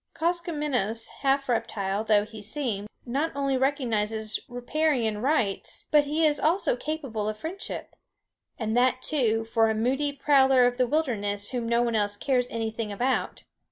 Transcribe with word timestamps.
Koskomenos, 0.15 1.07
half 1.19 1.47
reptile 1.47 2.03
though 2.03 2.25
he 2.25 2.41
seem, 2.41 2.87
not 3.05 3.31
only 3.35 3.55
recognizes 3.55 4.39
riparian 4.49 5.19
rights, 5.21 5.85
but 5.91 6.05
he 6.05 6.25
is 6.25 6.39
also 6.39 6.75
capable 6.75 7.29
of 7.29 7.37
friendship 7.37 7.93
and 8.57 8.75
that, 8.75 9.03
too, 9.03 9.45
for 9.45 9.69
a 9.69 9.75
moody 9.75 10.11
prowler 10.11 10.65
of 10.65 10.77
the 10.79 10.87
wilderness 10.87 11.51
whom 11.51 11.69
no 11.69 11.83
one 11.83 11.93
else 11.95 12.17
cares 12.17 12.47
anything 12.49 12.91
about. 12.91 13.43